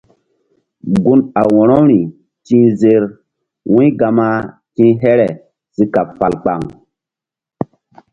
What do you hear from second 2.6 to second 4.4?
zer wu̧y Gama